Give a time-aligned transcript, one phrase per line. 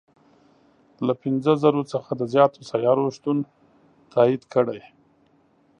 [1.05, 3.37] له پنځه زرو څخه د زیاتو سیارو شتون
[4.13, 4.81] تایید کړی.